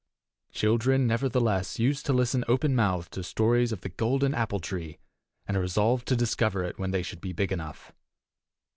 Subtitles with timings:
[0.51, 4.97] Children, nevertheless, used to listen openmouthed to stories of the golden apple tree,
[5.47, 7.91] and resolved to discover it when they should be big enough.